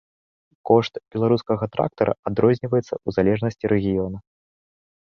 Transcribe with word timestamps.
Кошт 0.69 0.97
беларускага 1.15 1.69
трактара 1.77 2.17
адрозніваецца 2.31 2.91
ў 2.91 3.09
залежнасці 3.19 3.65
рэгіёна. 3.75 4.17